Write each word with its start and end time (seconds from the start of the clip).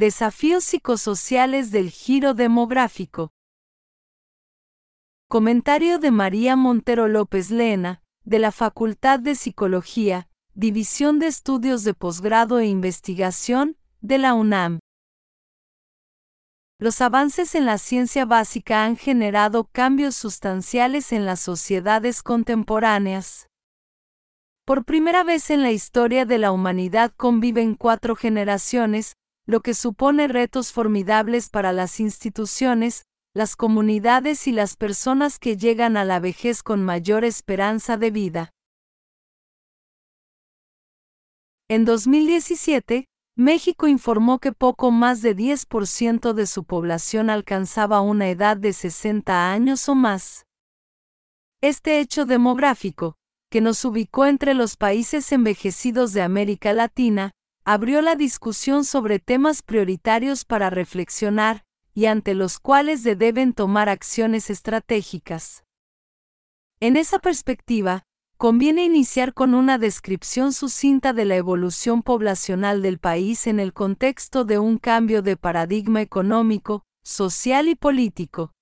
Desafíos 0.00 0.64
psicosociales 0.64 1.72
del 1.72 1.90
giro 1.90 2.32
demográfico. 2.32 3.34
Comentario 5.28 5.98
de 5.98 6.10
María 6.10 6.56
Montero 6.56 7.06
López 7.06 7.50
Lena, 7.50 8.02
de 8.24 8.38
la 8.38 8.50
Facultad 8.50 9.20
de 9.20 9.34
Psicología, 9.34 10.30
División 10.54 11.18
de 11.18 11.26
Estudios 11.26 11.84
de 11.84 11.92
Posgrado 11.92 12.60
e 12.60 12.66
Investigación, 12.66 13.76
de 14.00 14.16
la 14.16 14.32
UNAM. 14.32 14.78
Los 16.78 17.02
avances 17.02 17.54
en 17.54 17.66
la 17.66 17.76
ciencia 17.76 18.24
básica 18.24 18.86
han 18.86 18.96
generado 18.96 19.64
cambios 19.70 20.14
sustanciales 20.14 21.12
en 21.12 21.26
las 21.26 21.40
sociedades 21.40 22.22
contemporáneas. 22.22 23.48
Por 24.64 24.86
primera 24.86 25.24
vez 25.24 25.50
en 25.50 25.60
la 25.60 25.72
historia 25.72 26.24
de 26.24 26.38
la 26.38 26.52
humanidad 26.52 27.12
conviven 27.14 27.74
cuatro 27.74 28.16
generaciones, 28.16 29.12
lo 29.50 29.62
que 29.62 29.74
supone 29.74 30.28
retos 30.28 30.72
formidables 30.72 31.50
para 31.50 31.72
las 31.72 31.98
instituciones, 31.98 33.04
las 33.34 33.56
comunidades 33.56 34.46
y 34.46 34.52
las 34.52 34.76
personas 34.76 35.40
que 35.40 35.56
llegan 35.56 35.96
a 35.96 36.04
la 36.04 36.20
vejez 36.20 36.62
con 36.62 36.84
mayor 36.84 37.24
esperanza 37.24 37.96
de 37.96 38.12
vida. 38.12 38.52
En 41.68 41.84
2017, 41.84 43.06
México 43.36 43.88
informó 43.88 44.38
que 44.38 44.52
poco 44.52 44.92
más 44.92 45.20
de 45.20 45.36
10% 45.36 46.32
de 46.32 46.46
su 46.46 46.62
población 46.62 47.28
alcanzaba 47.28 48.00
una 48.02 48.28
edad 48.28 48.56
de 48.56 48.72
60 48.72 49.50
años 49.50 49.88
o 49.88 49.96
más. 49.96 50.46
Este 51.60 51.98
hecho 51.98 52.24
demográfico, 52.24 53.16
que 53.50 53.60
nos 53.60 53.84
ubicó 53.84 54.26
entre 54.26 54.54
los 54.54 54.76
países 54.76 55.32
envejecidos 55.32 56.12
de 56.12 56.22
América 56.22 56.72
Latina, 56.72 57.32
abrió 57.72 58.02
la 58.02 58.16
discusión 58.16 58.84
sobre 58.84 59.20
temas 59.20 59.62
prioritarios 59.62 60.44
para 60.44 60.70
reflexionar, 60.70 61.64
y 61.94 62.06
ante 62.06 62.34
los 62.34 62.58
cuales 62.58 63.02
se 63.02 63.14
deben 63.14 63.52
tomar 63.52 63.88
acciones 63.88 64.50
estratégicas. 64.50 65.62
En 66.80 66.96
esa 66.96 67.20
perspectiva, 67.20 68.02
conviene 68.36 68.82
iniciar 68.82 69.34
con 69.34 69.54
una 69.54 69.78
descripción 69.78 70.52
sucinta 70.52 71.12
de 71.12 71.24
la 71.24 71.36
evolución 71.36 72.02
poblacional 72.02 72.82
del 72.82 72.98
país 72.98 73.46
en 73.46 73.60
el 73.60 73.72
contexto 73.72 74.44
de 74.44 74.58
un 74.58 74.76
cambio 74.76 75.22
de 75.22 75.36
paradigma 75.36 76.02
económico, 76.02 76.82
social 77.04 77.68
y 77.68 77.76
político. 77.76 78.52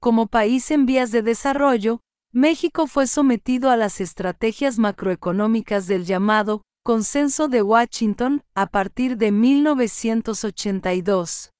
Como 0.00 0.26
país 0.26 0.72
en 0.72 0.86
vías 0.86 1.12
de 1.12 1.22
desarrollo, 1.22 2.00
México 2.32 2.88
fue 2.88 3.06
sometido 3.06 3.70
a 3.70 3.76
las 3.76 4.00
estrategias 4.00 4.80
macroeconómicas 4.80 5.86
del 5.86 6.04
llamado 6.04 6.64
Consenso 6.84 7.46
de 7.46 7.62
Washington 7.62 8.42
a 8.56 8.66
partir 8.66 9.16
de 9.16 9.30
1982. 9.30 11.52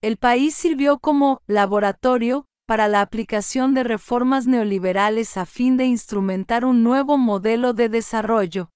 El 0.00 0.16
país 0.16 0.54
sirvió 0.54 0.98
como 0.98 1.42
laboratorio 1.46 2.46
para 2.66 2.88
la 2.88 3.02
aplicación 3.02 3.74
de 3.74 3.84
reformas 3.84 4.46
neoliberales 4.46 5.36
a 5.36 5.44
fin 5.44 5.76
de 5.76 5.84
instrumentar 5.84 6.64
un 6.64 6.82
nuevo 6.82 7.18
modelo 7.18 7.74
de 7.74 7.90
desarrollo. 7.90 8.70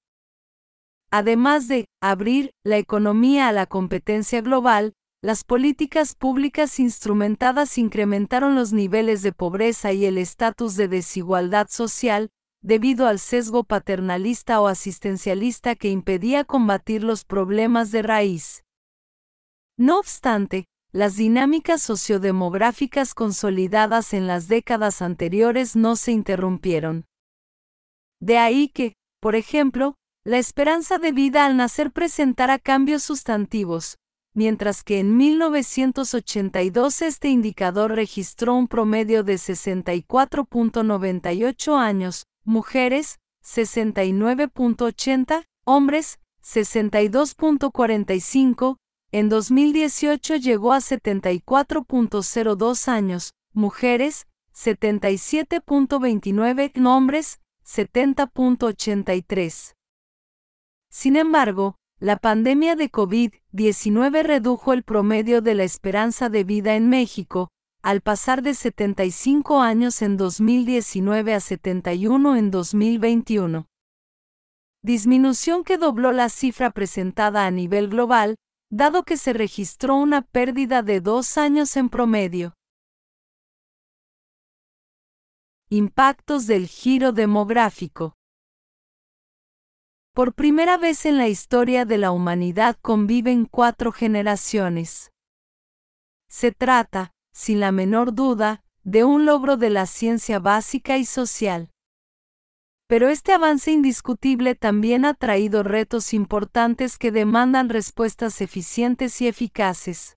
Además 1.10 1.69
de 1.69 1.86
abrir 2.02 2.50
la 2.62 2.77
economía 2.77 3.48
a 3.48 3.52
la 3.52 3.64
competencia 3.64 4.42
global, 4.42 4.92
las 5.22 5.44
políticas 5.44 6.16
públicas 6.16 6.78
instrumentadas 6.78 7.78
incrementaron 7.78 8.56
los 8.56 8.75
niveles 8.75 9.22
de 9.22 9.32
pobreza 9.32 9.94
y 9.94 10.04
el 10.04 10.19
estatus 10.19 10.77
de 10.77 10.88
desigualdad 10.88 11.69
social, 11.70 12.28
debido 12.62 13.06
al 13.06 13.19
sesgo 13.19 13.64
paternalista 13.64 14.61
o 14.61 14.66
asistencialista 14.66 15.75
que 15.75 15.91
impedía 15.91 16.44
combatir 16.44 17.03
los 17.03 17.25
problemas 17.25 17.91
de 17.91 18.03
raíz. 18.03 18.64
No 19.77 19.98
obstante, 19.98 20.66
las 20.92 21.16
dinámicas 21.16 21.83
sociodemográficas 21.83 23.14
consolidadas 23.14 24.12
en 24.12 24.27
las 24.27 24.48
décadas 24.48 25.03
anteriores 25.03 25.77
no 25.77 25.94
se 25.97 26.12
interrumpieron. 26.12 27.06
De 28.20 28.38
ahí 28.38 28.69
que, 28.69 28.94
por 29.20 29.37
ejemplo, 29.37 29.94
la 30.25 30.38
esperanza 30.38 30.99
de 30.99 31.12
vida 31.12 31.47
al 31.47 31.56
nacer 31.56 31.93
presentara 31.93 32.59
cambios 32.59 33.03
sustantivos, 33.03 33.97
mientras 34.34 34.82
que 34.82 34.99
en 34.99 35.16
1982 35.16 37.03
este 37.03 37.28
indicador 37.28 37.93
registró 37.93 38.54
un 38.54 38.69
promedio 38.69 39.25
de 39.25 39.37
64.98 39.37 41.78
años, 41.78 42.26
mujeres, 42.44 43.18
69.80, 43.42 45.46
hombres, 45.64 46.20
62.45, 46.42 48.76
en 49.12 49.28
2018 49.28 50.36
llegó 50.36 50.72
a 50.72 50.78
74.02 50.78 52.88
años, 52.88 53.34
mujeres, 53.52 54.26
77.29, 54.54 56.86
hombres, 56.86 57.40
70.83. 57.64 59.74
Sin 60.90 61.16
embargo, 61.16 61.76
la 61.98 62.16
pandemia 62.16 62.76
de 62.76 62.90
COVID-19 62.90 64.22
redujo 64.22 64.72
el 64.72 64.82
promedio 64.82 65.42
de 65.42 65.54
la 65.54 65.64
esperanza 65.64 66.30
de 66.30 66.44
vida 66.44 66.74
en 66.74 66.88
México, 66.88 67.50
al 67.82 68.02
pasar 68.02 68.42
de 68.42 68.54
75 68.54 69.60
años 69.60 70.02
en 70.02 70.16
2019 70.16 71.34
a 71.34 71.41
71 71.41 72.36
en 72.36 72.50
2021. 72.50 73.66
Disminución 74.82 75.64
que 75.64 75.78
dobló 75.78 76.12
la 76.12 76.28
cifra 76.28 76.70
presentada 76.70 77.46
a 77.46 77.50
nivel 77.50 77.88
global, 77.88 78.36
dado 78.70 79.02
que 79.02 79.16
se 79.16 79.32
registró 79.32 79.96
una 79.96 80.22
pérdida 80.22 80.82
de 80.82 81.00
dos 81.00 81.38
años 81.38 81.76
en 81.76 81.88
promedio. 81.88 82.54
Impactos 85.69 86.46
del 86.46 86.66
giro 86.66 87.12
demográfico. 87.12 88.14
Por 90.12 90.34
primera 90.34 90.76
vez 90.76 91.06
en 91.06 91.19
la 91.19 91.28
historia 91.28 91.84
de 91.84 91.96
la 91.96 92.10
humanidad 92.10 92.76
conviven 92.82 93.46
cuatro 93.46 93.92
generaciones. 93.92 95.12
Se 96.28 96.52
trata, 96.52 97.12
sin 97.32 97.60
la 97.60 97.72
menor 97.72 98.14
duda, 98.14 98.62
de 98.82 99.04
un 99.04 99.26
logro 99.26 99.56
de 99.56 99.70
la 99.70 99.86
ciencia 99.86 100.38
básica 100.38 100.98
y 100.98 101.04
social. 101.04 101.70
Pero 102.86 103.08
este 103.08 103.32
avance 103.32 103.70
indiscutible 103.70 104.54
también 104.56 105.04
ha 105.04 105.14
traído 105.14 105.62
retos 105.62 106.12
importantes 106.12 106.98
que 106.98 107.12
demandan 107.12 107.69
respuestas 107.69 108.40
eficientes 108.40 109.20
y 109.20 109.28
eficaces. 109.28 110.16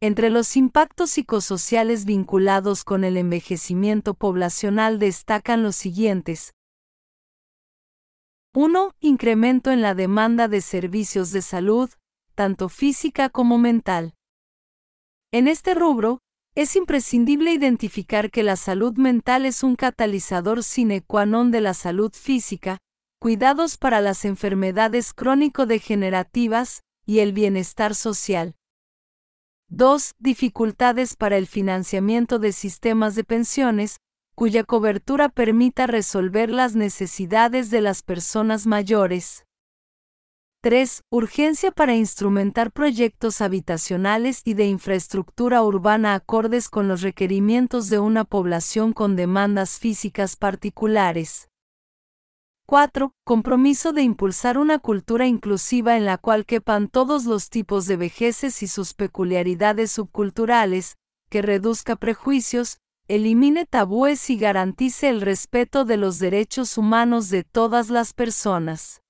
Entre 0.00 0.30
los 0.30 0.56
impactos 0.56 1.10
psicosociales 1.10 2.04
vinculados 2.04 2.84
con 2.84 3.02
el 3.02 3.16
envejecimiento 3.16 4.14
poblacional 4.14 5.00
destacan 5.00 5.64
los 5.64 5.74
siguientes. 5.74 6.52
1. 8.54 8.94
Incremento 9.00 9.72
en 9.72 9.82
la 9.82 9.94
demanda 9.94 10.46
de 10.46 10.60
servicios 10.60 11.32
de 11.32 11.42
salud, 11.42 11.90
tanto 12.36 12.68
física 12.68 13.28
como 13.28 13.58
mental. 13.58 14.14
En 15.30 15.46
este 15.46 15.74
rubro, 15.74 16.20
es 16.54 16.74
imprescindible 16.74 17.52
identificar 17.52 18.30
que 18.30 18.42
la 18.42 18.56
salud 18.56 18.96
mental 18.96 19.44
es 19.44 19.62
un 19.62 19.76
catalizador 19.76 20.64
sine 20.64 21.02
qua 21.02 21.26
non 21.26 21.50
de 21.50 21.60
la 21.60 21.74
salud 21.74 22.12
física, 22.14 22.78
cuidados 23.20 23.76
para 23.76 24.00
las 24.00 24.24
enfermedades 24.24 25.12
crónico-degenerativas 25.12 26.80
y 27.04 27.18
el 27.18 27.34
bienestar 27.34 27.94
social. 27.94 28.54
2. 29.68 30.14
Dificultades 30.18 31.14
para 31.14 31.36
el 31.36 31.46
financiamiento 31.46 32.38
de 32.38 32.52
sistemas 32.52 33.14
de 33.14 33.24
pensiones, 33.24 33.98
cuya 34.34 34.64
cobertura 34.64 35.28
permita 35.28 35.86
resolver 35.86 36.48
las 36.48 36.74
necesidades 36.74 37.68
de 37.68 37.82
las 37.82 38.02
personas 38.02 38.66
mayores. 38.66 39.44
3. 40.60 41.04
Urgencia 41.10 41.70
para 41.70 41.94
instrumentar 41.94 42.72
proyectos 42.72 43.40
habitacionales 43.40 44.42
y 44.44 44.54
de 44.54 44.66
infraestructura 44.66 45.62
urbana 45.62 46.14
acordes 46.14 46.68
con 46.68 46.88
los 46.88 47.02
requerimientos 47.02 47.88
de 47.90 48.00
una 48.00 48.24
población 48.24 48.92
con 48.92 49.14
demandas 49.14 49.78
físicas 49.78 50.34
particulares. 50.34 51.48
4. 52.66 53.12
Compromiso 53.24 53.92
de 53.92 54.02
impulsar 54.02 54.58
una 54.58 54.80
cultura 54.80 55.28
inclusiva 55.28 55.96
en 55.96 56.04
la 56.04 56.18
cual 56.18 56.44
quepan 56.44 56.88
todos 56.88 57.24
los 57.24 57.50
tipos 57.50 57.86
de 57.86 57.96
vejeces 57.96 58.60
y 58.64 58.66
sus 58.66 58.94
peculiaridades 58.94 59.92
subculturales, 59.92 60.96
que 61.30 61.40
reduzca 61.40 61.94
prejuicios, 61.94 62.78
elimine 63.06 63.64
tabúes 63.64 64.28
y 64.28 64.36
garantice 64.36 65.08
el 65.08 65.20
respeto 65.20 65.84
de 65.84 65.98
los 65.98 66.18
derechos 66.18 66.76
humanos 66.78 67.30
de 67.30 67.44
todas 67.44 67.90
las 67.90 68.12
personas. 68.12 69.02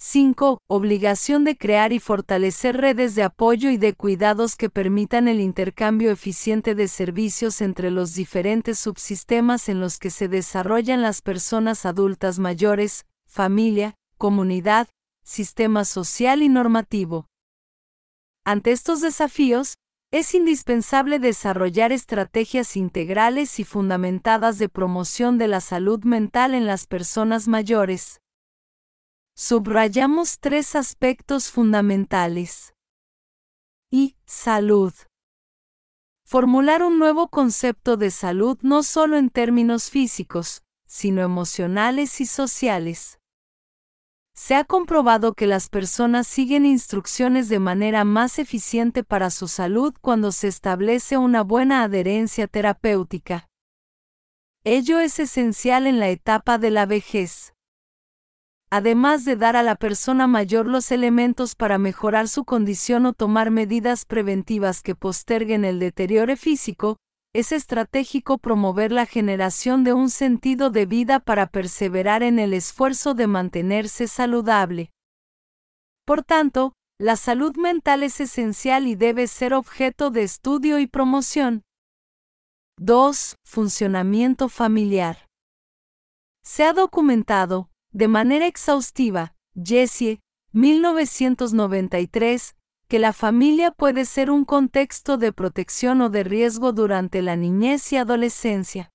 5. 0.00 0.60
Obligación 0.68 1.42
de 1.42 1.56
crear 1.56 1.92
y 1.92 1.98
fortalecer 1.98 2.76
redes 2.76 3.16
de 3.16 3.24
apoyo 3.24 3.68
y 3.68 3.78
de 3.78 3.94
cuidados 3.94 4.54
que 4.54 4.70
permitan 4.70 5.26
el 5.26 5.40
intercambio 5.40 6.12
eficiente 6.12 6.76
de 6.76 6.86
servicios 6.86 7.60
entre 7.60 7.90
los 7.90 8.14
diferentes 8.14 8.78
subsistemas 8.78 9.68
en 9.68 9.80
los 9.80 9.98
que 9.98 10.10
se 10.10 10.28
desarrollan 10.28 11.02
las 11.02 11.20
personas 11.20 11.84
adultas 11.84 12.38
mayores, 12.38 13.06
familia, 13.26 13.96
comunidad, 14.18 14.86
sistema 15.24 15.84
social 15.84 16.44
y 16.44 16.48
normativo. 16.48 17.26
Ante 18.44 18.70
estos 18.70 19.00
desafíos, 19.00 19.74
es 20.12 20.32
indispensable 20.32 21.18
desarrollar 21.18 21.90
estrategias 21.90 22.76
integrales 22.76 23.58
y 23.58 23.64
fundamentadas 23.64 24.58
de 24.58 24.68
promoción 24.68 25.38
de 25.38 25.48
la 25.48 25.60
salud 25.60 26.04
mental 26.04 26.54
en 26.54 26.66
las 26.66 26.86
personas 26.86 27.48
mayores. 27.48 28.20
Subrayamos 29.40 30.40
tres 30.40 30.74
aspectos 30.74 31.52
fundamentales. 31.52 32.74
Y, 33.88 34.16
salud. 34.26 34.92
Formular 36.24 36.82
un 36.82 36.98
nuevo 36.98 37.28
concepto 37.28 37.96
de 37.96 38.10
salud 38.10 38.58
no 38.62 38.82
solo 38.82 39.16
en 39.16 39.30
términos 39.30 39.90
físicos, 39.90 40.64
sino 40.88 41.22
emocionales 41.22 42.20
y 42.20 42.26
sociales. 42.26 43.20
Se 44.34 44.56
ha 44.56 44.64
comprobado 44.64 45.34
que 45.34 45.46
las 45.46 45.68
personas 45.68 46.26
siguen 46.26 46.66
instrucciones 46.66 47.48
de 47.48 47.60
manera 47.60 48.02
más 48.02 48.40
eficiente 48.40 49.04
para 49.04 49.30
su 49.30 49.46
salud 49.46 49.94
cuando 50.00 50.32
se 50.32 50.48
establece 50.48 51.16
una 51.16 51.44
buena 51.44 51.84
adherencia 51.84 52.48
terapéutica. 52.48 53.48
Ello 54.64 54.98
es 54.98 55.20
esencial 55.20 55.86
en 55.86 56.00
la 56.00 56.08
etapa 56.08 56.58
de 56.58 56.72
la 56.72 56.86
vejez. 56.86 57.52
Además 58.70 59.24
de 59.24 59.36
dar 59.36 59.56
a 59.56 59.62
la 59.62 59.76
persona 59.76 60.26
mayor 60.26 60.66
los 60.66 60.90
elementos 60.90 61.54
para 61.54 61.78
mejorar 61.78 62.28
su 62.28 62.44
condición 62.44 63.06
o 63.06 63.14
tomar 63.14 63.50
medidas 63.50 64.04
preventivas 64.04 64.82
que 64.82 64.94
posterguen 64.94 65.64
el 65.64 65.78
deterioro 65.78 66.36
físico, 66.36 66.98
es 67.34 67.52
estratégico 67.52 68.36
promover 68.38 68.92
la 68.92 69.06
generación 69.06 69.84
de 69.84 69.94
un 69.94 70.10
sentido 70.10 70.70
de 70.70 70.84
vida 70.84 71.20
para 71.20 71.46
perseverar 71.46 72.22
en 72.22 72.38
el 72.38 72.52
esfuerzo 72.52 73.14
de 73.14 73.26
mantenerse 73.26 74.06
saludable. 74.06 74.90
Por 76.04 76.22
tanto, 76.22 76.72
la 76.98 77.16
salud 77.16 77.56
mental 77.56 78.02
es 78.02 78.20
esencial 78.20 78.86
y 78.86 78.96
debe 78.96 79.28
ser 79.28 79.54
objeto 79.54 80.10
de 80.10 80.24
estudio 80.24 80.78
y 80.78 80.86
promoción. 80.86 81.62
2. 82.78 83.36
Funcionamiento 83.44 84.48
familiar. 84.48 85.26
Se 86.42 86.64
ha 86.64 86.72
documentado, 86.72 87.70
de 87.98 88.06
manera 88.06 88.46
exhaustiva, 88.46 89.34
Jessie, 89.60 90.20
1993, 90.52 92.54
que 92.86 93.00
la 93.00 93.12
familia 93.12 93.72
puede 93.72 94.04
ser 94.04 94.30
un 94.30 94.44
contexto 94.44 95.18
de 95.18 95.32
protección 95.32 96.00
o 96.02 96.08
de 96.08 96.22
riesgo 96.22 96.72
durante 96.72 97.22
la 97.22 97.34
niñez 97.34 97.92
y 97.92 97.96
adolescencia. 97.96 98.92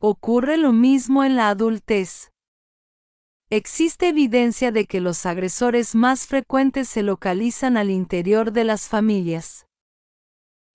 Ocurre 0.00 0.56
lo 0.56 0.72
mismo 0.72 1.22
en 1.22 1.36
la 1.36 1.50
adultez. 1.50 2.32
Existe 3.48 4.08
evidencia 4.08 4.72
de 4.72 4.86
que 4.86 5.00
los 5.00 5.24
agresores 5.24 5.94
más 5.94 6.26
frecuentes 6.26 6.88
se 6.88 7.04
localizan 7.04 7.76
al 7.76 7.90
interior 7.90 8.50
de 8.50 8.64
las 8.64 8.88
familias. 8.88 9.68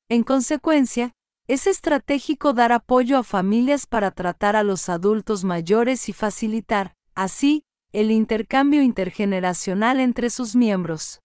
En 0.07 0.23
consecuencia, 0.23 1.11
es 1.49 1.67
estratégico 1.67 2.53
dar 2.53 2.71
apoyo 2.71 3.17
a 3.17 3.23
familias 3.23 3.87
para 3.87 4.11
tratar 4.11 4.55
a 4.55 4.63
los 4.63 4.87
adultos 4.87 5.43
mayores 5.43 6.07
y 6.07 6.13
facilitar, 6.13 6.95
así, 7.21 7.63
el 7.91 8.11
intercambio 8.11 8.81
intergeneracional 8.81 9.99
entre 9.99 10.29
sus 10.29 10.55
miembros. 10.55 11.21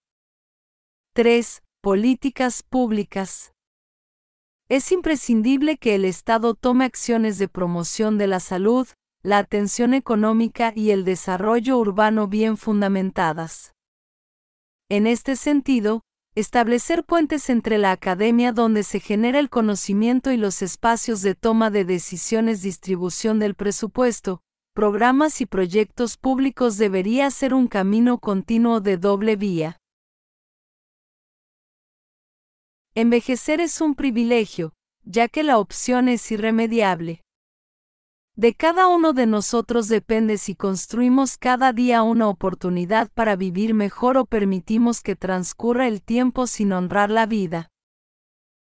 3. 1.13 1.63
Políticas 1.81 2.63
públicas. 2.63 3.53
Es 4.67 4.91
imprescindible 4.91 5.77
que 5.77 5.95
el 5.95 6.03
Estado 6.03 6.55
tome 6.55 6.85
acciones 6.85 7.37
de 7.37 7.47
promoción 7.47 8.17
de 8.17 8.27
la 8.27 8.39
salud, 8.39 8.87
la 9.21 9.37
atención 9.37 9.93
económica 9.93 10.73
y 10.75 10.89
el 10.89 11.05
desarrollo 11.05 11.77
urbano 11.77 12.27
bien 12.27 12.57
fundamentadas. 12.57 13.73
En 14.89 15.07
este 15.07 15.35
sentido, 15.35 16.01
establecer 16.35 17.05
puentes 17.05 17.49
entre 17.49 17.77
la 17.77 17.91
academia 17.91 18.51
donde 18.51 18.83
se 18.83 18.99
genera 18.99 19.39
el 19.39 19.49
conocimiento 19.49 20.31
y 20.31 20.37
los 20.37 20.61
espacios 20.61 21.21
de 21.21 21.35
toma 21.35 21.69
de 21.69 21.85
decisiones, 21.85 22.61
distribución 22.61 23.39
del 23.39 23.55
presupuesto, 23.55 24.41
programas 24.75 25.39
y 25.39 25.45
proyectos 25.45 26.17
públicos 26.17 26.77
debería 26.77 27.31
ser 27.31 27.53
un 27.53 27.67
camino 27.67 28.19
continuo 28.19 28.81
de 28.81 28.97
doble 28.97 29.37
vía. 29.37 29.77
Envejecer 32.93 33.61
es 33.61 33.79
un 33.79 33.95
privilegio, 33.95 34.73
ya 35.05 35.29
que 35.29 35.43
la 35.43 35.59
opción 35.59 36.09
es 36.09 36.29
irremediable. 36.29 37.21
De 38.35 38.53
cada 38.53 38.87
uno 38.87 39.13
de 39.13 39.27
nosotros 39.27 39.87
depende 39.87 40.37
si 40.37 40.55
construimos 40.55 41.37
cada 41.37 41.71
día 41.71 42.03
una 42.03 42.27
oportunidad 42.27 43.09
para 43.13 43.37
vivir 43.37 43.73
mejor 43.73 44.17
o 44.17 44.25
permitimos 44.25 44.99
que 44.99 45.15
transcurra 45.15 45.87
el 45.87 46.01
tiempo 46.01 46.47
sin 46.47 46.73
honrar 46.73 47.09
la 47.09 47.25
vida. 47.27 47.69